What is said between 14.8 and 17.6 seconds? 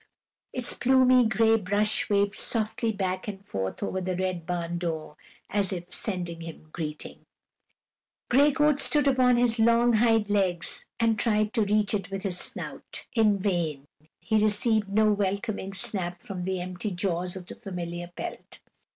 no welcoming snap from the empty jaws of the